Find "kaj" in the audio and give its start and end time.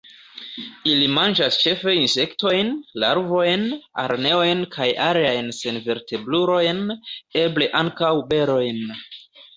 4.77-4.87